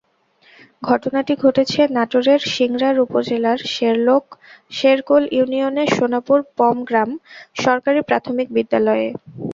ঘটনাটি 0.83 1.33
ঘটেছে 1.43 1.81
নাটোরের 1.95 2.41
সিংড়ার 2.53 2.95
উপজেলার 3.05 3.59
শেরকোল 4.71 5.23
ইউনিয়নের 5.31 5.89
সোনাপুর 5.97 6.39
পমগ্রাম 6.57 7.09
সরকারি 7.63 7.99
প্রাথমিক 8.09 8.47
বিদ্যালয়ে। 8.57 9.07